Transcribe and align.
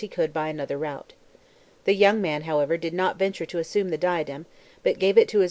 he 0.01 0.07
could 0.07 0.33
by 0.33 0.47
another 0.47 0.79
route. 0.79 1.13
The 1.85 1.93
young 1.93 2.21
man, 2.23 2.41
however, 2.43 2.75
did 2.75 2.91
not 2.91 3.19
venture 3.19 3.45
to 3.45 3.59
assume 3.59 3.89
the 3.89 3.99
diadem, 3.99 4.47
but 4.81 4.97
gave 4.97 5.15
it 5.15 5.27
to 5.27 5.37
his. 5.37 5.39